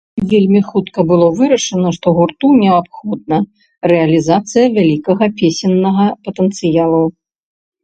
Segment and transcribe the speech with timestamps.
[0.29, 3.37] Вельмі хутка было вырашана, што гурту неабходна
[3.93, 7.03] рэалізацыя вялікага песеннага патэнцыялу.